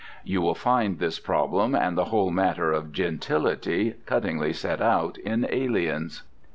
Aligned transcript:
You 0.23 0.41
will 0.41 0.55
find 0.55 0.97
this 0.97 1.19
problem, 1.19 1.75
and 1.75 1.95
the 1.95 2.05
whole 2.05 2.31
matter 2.31 2.71
of 2.71 2.91
gentility, 2.91 3.93
cuttingly 4.07 4.51
set 4.51 4.81
out 4.81 5.19
in 5.19 5.45
Aliens. 5.47 6.23